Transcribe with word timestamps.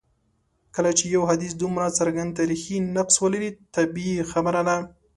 کله 0.75 0.91
چي 0.97 1.05
یو 1.15 1.23
حدیث 1.29 1.53
دومره 1.61 1.95
څرګند 1.99 2.29
تاریخي 2.39 2.75
نقص 2.95 3.15
ولري 3.23 3.49
طبیعي 3.75 4.17
خبره 4.31 4.61
ده. 4.67 4.77